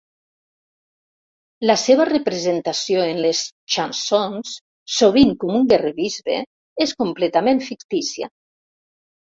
[1.71, 3.43] La seva representació en les
[3.77, 4.57] "chansons",
[4.97, 6.43] sovint com un guerrer-bisbe,
[6.89, 8.35] és completament fictícia.